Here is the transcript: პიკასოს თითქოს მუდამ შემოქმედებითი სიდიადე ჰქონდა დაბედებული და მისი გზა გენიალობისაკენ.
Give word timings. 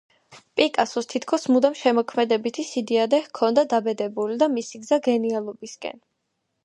პიკასოს 0.59 1.07
თითქოს 1.13 1.43
მუდამ 1.55 1.75
შემოქმედებითი 1.81 2.65
სიდიადე 2.69 3.19
ჰქონდა 3.27 3.67
დაბედებული 3.75 4.39
და 4.45 4.49
მისი 4.57 4.83
გზა 4.87 5.01
გენიალობისაკენ. 5.11 6.05